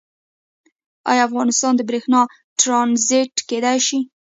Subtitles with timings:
[1.11, 2.21] آیا افغانستان د بریښنا
[2.59, 3.99] ټرانزیټ کیدی شي؟